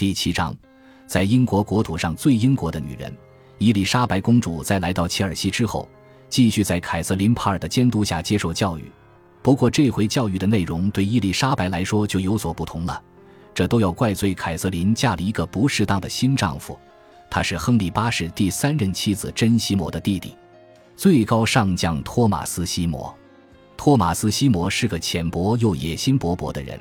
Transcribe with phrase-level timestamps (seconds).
[0.00, 0.56] 第七章，
[1.06, 3.14] 在英国国土上最英国的女人
[3.58, 5.86] 伊丽莎白公主，在来到切尔西之后，
[6.30, 8.90] 继续在凯瑟琳·帕尔的监督下接受教育。
[9.42, 13.02] 不过，这回教育的内容对伊丽莎白来说就有所不同了。
[13.52, 16.78] 这都要怪罪凯瑟琳嫁了一个不适当的新丈夫，
[17.28, 20.34] 他是亨利八世第三任妻子珍西摩的弟弟，
[20.96, 23.14] 最高上将托马斯西摩。
[23.76, 26.80] 托马斯西摩是个浅薄又野心勃勃的人，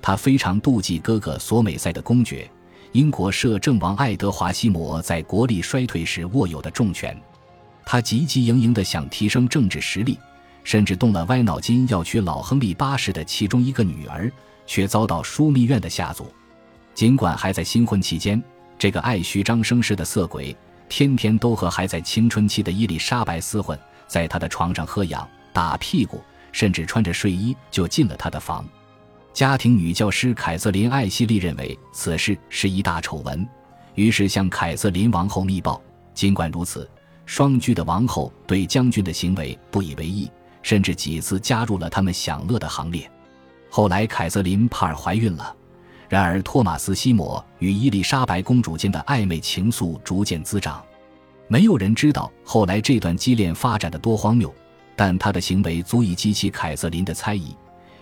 [0.00, 2.50] 他非常妒忌哥哥索美塞的公爵，
[2.94, 7.16] 英国摄政王爱德华西摩在国力衰退时握有的重权。
[7.84, 10.16] 他急急营营地想提升政治实力，
[10.62, 14.32] 甚至动了歪脑筋要娶老亨利八世的其中一个女儿。
[14.66, 16.26] 却遭到枢密院的下阻。
[16.94, 18.42] 尽管还在新婚期间，
[18.78, 20.56] 这个爱虚张声势的色鬼
[20.88, 28.66] 天天都和还在青春期的伊丽莎白厮混，在他的床上喝痒、打屁股，甚至穿着睡衣就进了他的房。
[29.34, 33.44] 家庭女教师凯瑟琳·艾希利认为此事是一大丑闻，
[33.96, 35.82] 于是向凯瑟琳王后密报。
[36.14, 36.88] 尽管如此，
[37.26, 40.30] 双居的王后对将军的行为不以为意，
[40.62, 43.10] 甚至几次加入了他们享乐的行列。
[43.68, 45.52] 后来，凯瑟琳·帕尔怀孕了。
[46.08, 50.80] 然而，托马斯·西摩与伊丽莎白公主间的暧昧情愫逐渐滋长。
[51.48, 54.54] 没有人知道后来这段激恋发展的多荒谬，
[54.94, 57.52] 但他的行为足以激起凯瑟琳的猜疑。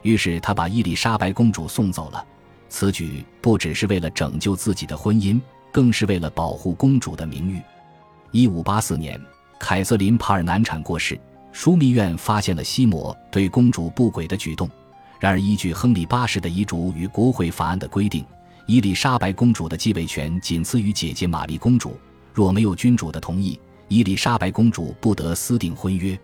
[0.03, 2.25] 于是，他把伊丽莎白公主送走了。
[2.69, 7.61] 此举不只是为了拯救自己的婚姻，更是为了保护公主的名誉。
[8.31, 9.21] 一五八四年，
[9.59, 11.19] 凯瑟琳·帕尔难产过世，
[11.53, 14.69] 枢密院发现了西摩对公主不轨的举动。
[15.21, 18.25] 然而，依据亨利八世的遗嘱与国会法案的规定，
[18.67, 21.97] 伊丽莎白公主的继位权仅次于姐姐玛丽公主。
[22.33, 26.19] 若没有君主的同意，伊丽莎白公主不得私订婚约。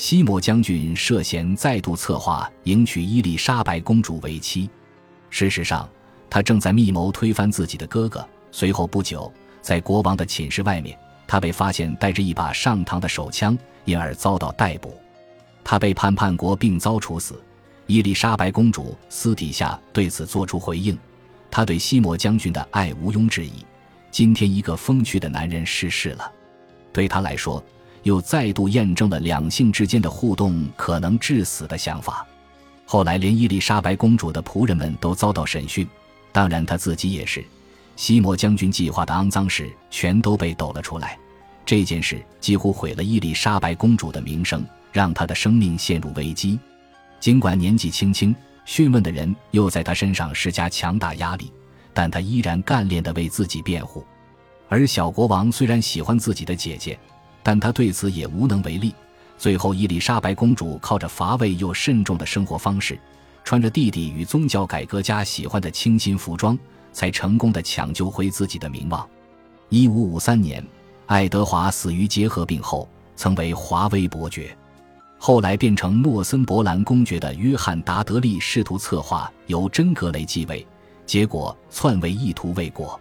[0.00, 4.66] 西摩将军涉嫌再度策划迎娶伊丽莎白公主为妻。
[5.28, 5.86] 事实上，
[6.30, 8.26] 他正在密谋推翻自己的哥哥。
[8.50, 14.98] 随后不久，在国王的寝室外面，他被发现带着一把上膛的手枪，因而遭到逮捕。
[15.62, 17.38] 他被判叛国并遭处死。
[17.86, 20.98] 伊丽莎白公主私底下对此作出回应，
[21.50, 23.52] 她对西摩将军的爱毋庸置疑。
[24.10, 26.32] 今天，一个风趣的男人逝世了，
[26.90, 27.62] 对他来说，
[28.02, 32.26] 又再度验证了两性之间的互动可能致死的想法。
[32.86, 35.86] 后来，连伊丽莎白公主的仆人们都遭到审讯，
[36.32, 37.44] 当然，他自己也是。
[37.96, 41.18] 西摩将军计划的肮脏事全都被抖了出来。
[41.66, 46.58] 这件事几乎毁了伊丽莎白公主的名声，让她的生命陷入危机。
[47.20, 48.34] 尽管年纪轻轻，
[48.64, 51.52] 讯问的人又在她身上施加强大压力，
[51.92, 54.04] 但她依然干练地为自己辩护。
[54.68, 56.98] 而小国王虽然喜欢自己的姐姐，
[57.42, 58.94] 但他对此也无能为力。
[59.38, 62.98] 最后，伊丽莎白公主靠着乏味又慎重的生活方式，
[63.42, 66.58] 穿着弟弟与宗教改革家喜欢的清新服装，
[66.92, 69.08] 才成功的抢救回自己的名望。
[69.70, 70.62] 一五五三年，
[71.06, 74.54] 爱德华死于结核病后，曾为华威伯爵。
[75.16, 80.66] 后来变成诺森伯兰公爵的约翰·达德利试图策划由真格雷继位，
[81.06, 83.00] 结果篡位意图未果。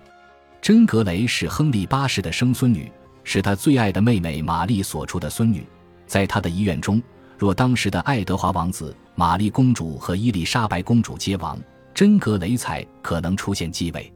[0.62, 2.92] 真格雷是亨利八世的生孙女，
[3.32, 5.64] 是他最爱的妹妹玛丽所出的孙女。
[6.08, 7.00] 在他的遗愿中，
[7.38, 11.62] 若当时的爱德华王子、玛丽公主和伊丽莎白公主皆亡，
[11.94, 14.12] 真格雷才可能出现继位。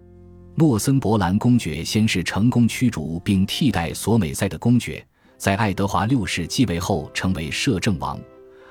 [0.56, 5.06] 诺森伯兰公爵先是成功驱逐并替代索美塞的公爵。
[5.38, 8.20] 在爱德华六世继位后，成为摄政王。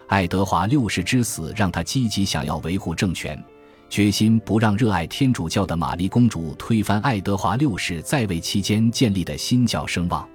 [0.08, 3.40] 爱德华六世之死让他积极想要维护政权，
[3.88, 10.28] 决心不让热爱天主教的玛丽公主推翻爱德华六世在位期间建立的新教声望。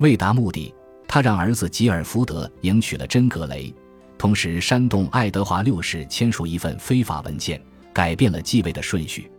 [0.00, 0.74] 为达目的，
[1.06, 3.72] 他让儿子吉尔福德迎娶了真格雷，
[4.16, 7.62] 同时煽动爱德华六世签署一份非法文件，
[7.92, 9.30] 改变了继位的顺序。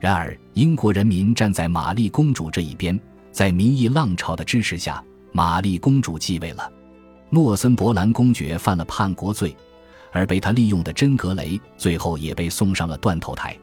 [0.00, 2.98] 然而，英国人民站在玛丽公主这一边，
[3.30, 5.02] 在民意浪潮的支持下。
[5.32, 6.68] 玛丽公主继位了，
[7.28, 9.56] 诺森伯兰公爵犯了叛国罪，
[10.10, 13.56] 而被他利用的真格雷最后也被送上了断头台。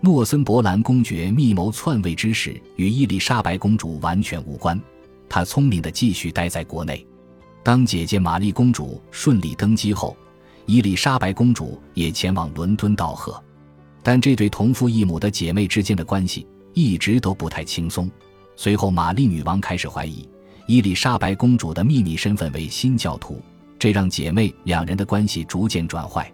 [0.00, 4.76] 诺森伯兰公爵密谋篡位之事与伊丽莎白公主完全无关，
[5.28, 7.06] 他聪明地继续待在国内。
[7.62, 10.16] 当姐姐玛丽公主顺利登基后，
[10.66, 13.42] 伊丽莎白公主也前往伦敦道贺，
[14.02, 18.10] 但这对同父异母的姐妹之间的关系一直都不太轻松。
[18.56, 20.28] 随后，玛丽女王开始怀疑。
[20.66, 23.42] 伊丽莎白公主的秘密身份为新教徒，
[23.78, 26.32] 这让姐妹两人的关系逐渐转坏。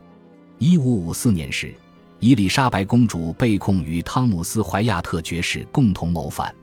[0.58, 1.74] 一五五四年时，
[2.20, 6.54] 伊丽莎白公主被控与汤姆斯·怀亚特爵士共同谋反。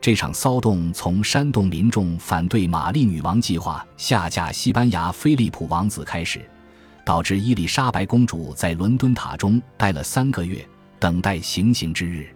[0.00, 6.40] 这场骚动从煽动民众反对玛丽女王计划下嫁西班牙菲利普王子开始，
[7.04, 10.64] 导致伊丽莎白公主在伦敦塔中待了三个月，
[11.00, 12.28] 等待行刑之日。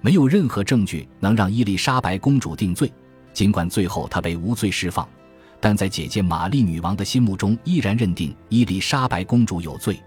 [0.00, 2.92] 没有任何证据能让伊丽莎白公主定罪。
[3.32, 5.08] 尽管最后她被无罪释放，
[5.60, 10.00] 但在姐姐玛丽女王的心目中，依然认定伊丽莎白公主有罪。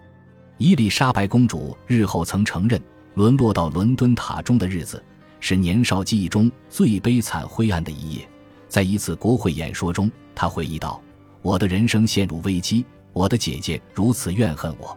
[0.58, 2.80] 伊丽莎白公主日后曾承认，
[3.14, 5.02] 沦落到伦敦塔中的日子
[5.40, 8.28] 是年少记忆中最悲惨灰暗的一页。
[8.68, 11.02] 在一次国会演说中，他回忆道
[11.42, 14.96] ：“我的人生陷入危机，我的姐姐如此怨恨我。”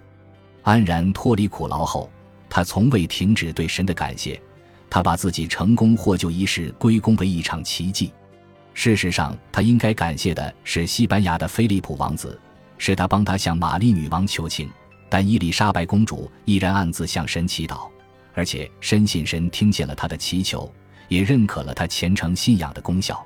[0.61, 2.09] 安然脱离苦牢后，
[2.49, 4.39] 他从未停止对神的感谢。
[4.89, 8.13] 他把自己成功获救一事归功为一场奇迹。
[8.75, 12.39] 事实上，他应该感谢的是西班牙的菲利普王子，
[12.77, 14.69] 是他帮他向玛丽女王求情。
[15.09, 17.89] 但伊丽莎白公主依然暗自向神祈祷，
[18.33, 20.71] 而且深信神听见了他的祈求，
[21.07, 23.23] 也认可了他虔诚信仰的功效。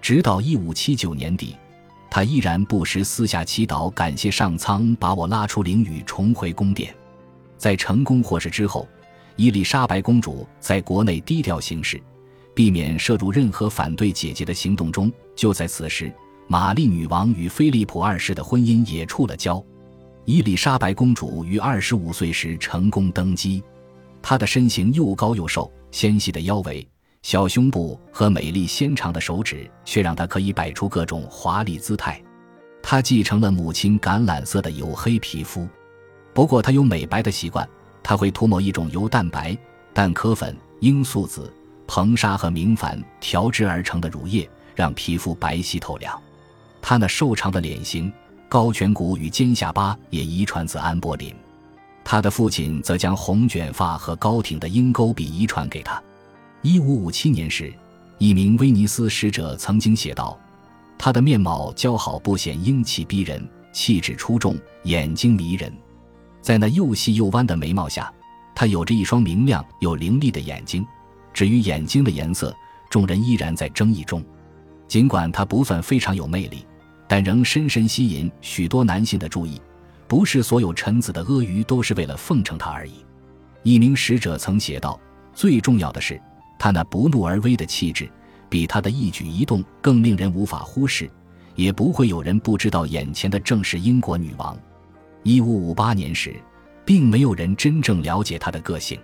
[0.00, 1.56] 直到一五七九年底，
[2.10, 6.94] 他依然不时私下祈祷，感谢上苍把我拉出囹圄，重回宫殿。
[7.56, 8.88] 在成功获释之后。
[9.40, 12.02] 伊丽莎白公主在国内低调行事，
[12.56, 15.12] 避免涉入任何反对姐姐的行动中。
[15.36, 16.12] 就在此时，
[16.48, 19.64] 玛丽女王与菲利普二世的婚姻也触了礁。
[20.24, 23.62] 伊丽莎白公主于二十五岁时成功登基，
[24.22, 26.86] 她的身形又高又瘦，纤细的腰围、
[27.22, 32.22] 小胸部和美丽纤长的手指，却让她可以摆出各种华丽姿态。
[32.82, 35.66] 她继承了母亲橄榄色的黝黑皮肤，
[36.32, 37.68] 不过她有美白的习惯。
[38.00, 39.54] 他会涂抹一种由蛋白、
[39.92, 41.52] 蛋壳粉、罂粟籽、
[41.86, 46.18] 硼砂和明矾调制而成的乳液，让皮肤白皙透亮。
[46.80, 48.10] 他那瘦长的脸型、
[48.48, 51.34] 高颧骨与尖下巴也遗传自安柏林。
[52.10, 56.02] 他的父亲则将红卷发和高挺的鹰钩鼻遗传给他。
[56.62, 57.70] 一五五七年时，
[58.16, 60.40] 一名威尼斯使者曾经写道
[60.96, 65.70] ：“他的面貌姣好不显英气逼人，气质出众，眼睛迷人。”
[66.40, 68.10] 在那又细又弯的眉毛下，
[68.54, 70.82] 她有着一双明亮又凌厉的眼睛。
[71.34, 72.56] 至于眼睛的颜色，
[72.88, 74.24] 众人依然在争议中。
[74.88, 76.64] 尽管她不算非常有魅力，
[77.06, 79.60] 但仍深深吸引许多男性的注意。
[80.08, 83.04] 不是所有臣子的阿谀都是为了奉承他而已。
[83.62, 84.98] 一名使者曾写道
[85.34, 86.20] ：“最重要的是，
[86.58, 88.10] 她那不怒而威的气质，
[88.48, 91.08] 比她的一举一动更令人无法忽视。
[91.54, 94.58] 也不会有人不知道，眼前的正是英国女王。”
[95.24, 96.34] 一五五八年时，
[96.86, 98.98] 并没有人真正了解他的个性。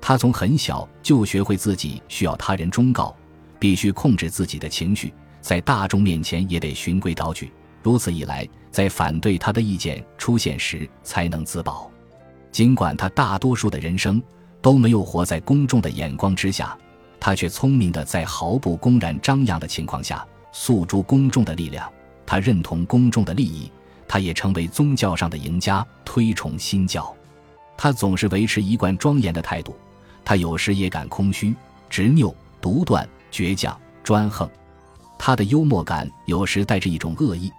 [0.00, 3.14] 他从很小就学会自己需要他人忠告，
[3.60, 7.52] 必须控制自己的情绪，在大众面前也得循规蹈矩。
[7.82, 11.90] 如此一来，在反对他的意见出现时才能自保。
[12.50, 14.22] 尽管他大多数的人生
[14.60, 16.76] 都没有活在公众的眼光之下，
[17.18, 21.90] 他却聪明的在毫不公然张扬的情况下诉诸公众的力量。
[22.24, 23.70] 他认同公众的利益。
[24.08, 27.16] 他也成为宗教上的赢家，推崇新教。
[27.78, 29.74] 他总是维持一贯庄严的态度。
[30.22, 31.54] 他有时也感空虚、
[31.88, 33.74] 执拗、独断、倔强、
[34.04, 34.46] 专横。
[35.18, 37.50] 他的幽默感有时带着一种恶意。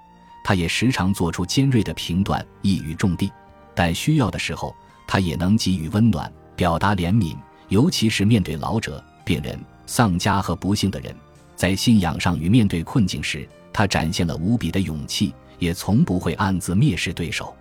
[0.44, 3.32] 他也时常做出尖锐的评断，一语中的。
[3.74, 4.76] 但需要的时候，
[5.08, 7.36] 他也能给予温暖，表达怜悯，
[7.70, 11.16] 尤其是面对老者、病人、丧家和不幸的人。
[11.56, 15.34] 在信仰上与面对困境时，他展现了无比的勇气。
[15.60, 17.56] 也从不会暗自蔑视对手，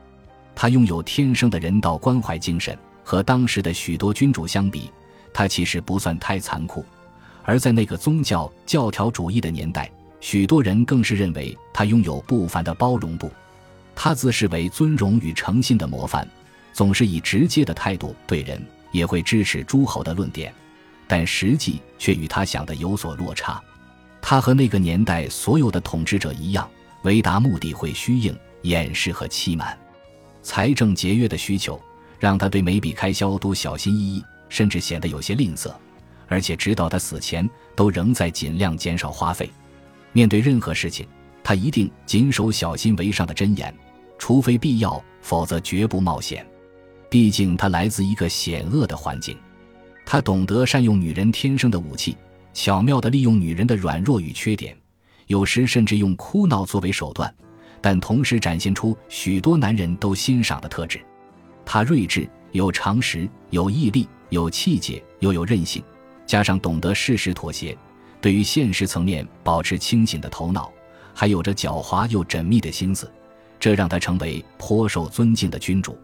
[0.56, 2.76] 他拥有天生的人道关怀精神。
[3.05, 4.90] 和当时的许多君主相比，
[5.32, 6.84] 他其实不算太残酷。
[7.44, 9.89] 而在那个宗教教条主义的年代，
[10.22, 13.31] 许多人更是认为他拥有不凡的包容度。
[13.93, 16.26] 他自视为尊荣与诚信的模范，
[16.72, 20.55] 总是以直接的态度对人，也会支持诸侯的论点，
[21.08, 23.60] 但实际却与他想的有所落差。
[24.20, 26.67] 他和那个年代所有的统治者一样。
[27.02, 29.76] 为达目的会虚应、掩饰和欺瞒，
[30.41, 31.82] 财政节约的需求
[32.20, 35.74] 让他对每笔开销都小心翼翼，甚至显得有些吝啬。
[36.29, 39.50] 而且直到他死前，都仍在尽量减少花费。
[40.12, 41.06] 面对任何事情，
[41.42, 43.74] 他一定谨守小心为上的箴言：
[44.19, 46.46] 除非必要，否则绝不冒险。
[47.08, 49.36] 毕竟他来自一个险恶的环境，
[50.06, 52.16] 他懂得善用女人天生的武器，
[52.54, 54.76] 巧妙地利用女人的软弱与缺点。
[55.26, 57.32] 有时甚至用哭闹作为手段，
[57.81, 61.00] 但同时展现出许多男人都欣赏的特质。
[61.64, 65.82] 他睿智、有常识、有毅力、有气节，又有韧性，
[66.26, 67.76] 加上懂得适时妥协，
[68.22, 70.72] 对于现实层面保持清醒的头脑，
[71.12, 73.12] 还有着狡猾又缜密的心思，
[73.60, 75.98] 这让他成为颇受尊敬的君主。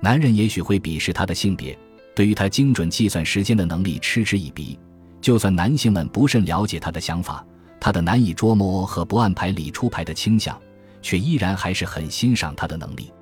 [0.00, 1.76] 男人也许会鄙视他的性别，
[2.14, 4.78] 对于他精准计算时间的能力嗤之以鼻。
[5.20, 7.44] 就算男性们不甚了解他的想法。
[7.80, 10.60] 他的难以捉摸和不按牌理出牌的倾向，
[11.00, 13.12] 却依然还是很欣赏他的能力。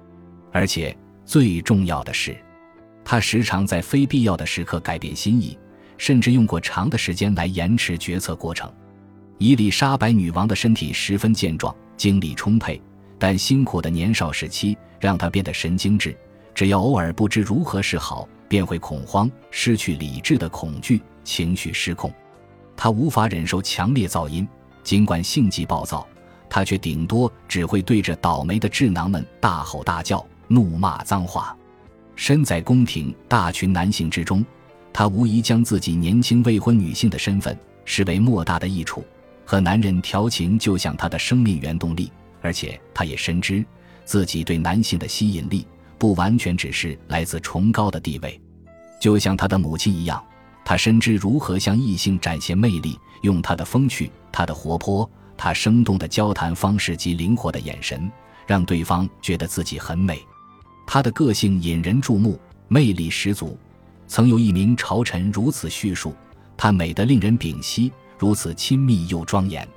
[0.50, 2.35] 而且最重要的是，
[3.05, 5.59] 他时常在非必要的时刻改变心意，
[5.99, 8.71] 甚至用过长的时间来延迟决策过程。
[9.38, 12.81] 伊丽莎白女王的身体十分健壮，精力充沛，
[13.19, 16.17] 但辛苦的年少时期让她变得神经质。
[16.55, 22.11] 只要偶尔不知如何是好，便会恐慌、失去理智的恐惧，情绪失控。
[22.75, 24.49] 她无法忍受强烈噪音，
[24.83, 26.07] 尽管性急暴躁，
[26.49, 31.55] 她却顶多只会对着倒霉的智囊们大吼大叫、怒骂脏话。
[32.15, 34.43] 身在宫廷大群男性之中，
[34.97, 39.05] 她无疑将自己年轻未婚女性的身份视为莫大的益处。
[39.45, 42.11] 和男人调情就像她的生命原动力，
[42.41, 43.62] 而且她也深知
[44.07, 45.67] 自己对男性的吸引力
[45.99, 48.41] 不完全只是来自崇高的地位，
[48.99, 50.25] 就像她的母亲一样，
[50.65, 58.11] 她深知如何向异性展现魅力，用她的风趣、她的活泼、她生动的交谈方式及灵活的眼神，
[58.47, 60.19] 让对方觉得自己很美。
[60.87, 63.59] 她的个性引人注目，魅力十足。
[64.09, 66.15] 曾有一名朝臣如此叙述：
[66.57, 67.93] 她美得令人屏息。
[68.19, 69.69] 如此亲密又庄严，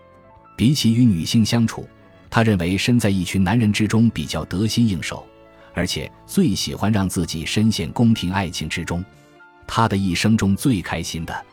[0.56, 1.86] 比起与女性相处，
[2.30, 5.26] 他认为身在一群男人之中比较得心应手，
[5.74, 9.04] 而且最喜欢让自己深陷宫廷爱情之中。
[9.68, 11.46] 他的一生中最开心的，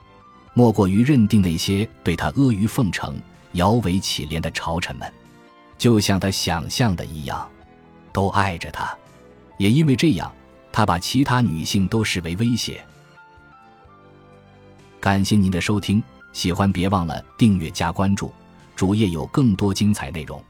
[0.55, 3.17] 莫过于认定那些对他阿谀奉承、
[3.55, 5.13] 摇尾乞怜的朝臣们，
[5.77, 7.51] 就像他想象的一样，
[8.13, 8.97] 都爱着他。
[9.59, 10.33] 也因为这样，
[10.77, 12.85] 他把其他女性都视为威胁。
[15.01, 16.03] 感谢您的收听。
[16.35, 18.31] 喜欢别忘了订阅加关注，
[18.75, 20.45] 主页有更多精彩内容。